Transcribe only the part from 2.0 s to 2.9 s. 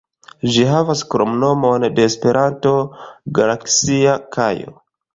Esperanto,